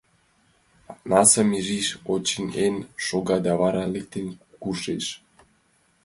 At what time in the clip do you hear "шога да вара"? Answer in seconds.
3.05-3.83